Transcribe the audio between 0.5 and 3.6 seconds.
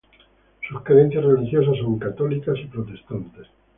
Sus creencias religiosas son católicas y protestantes.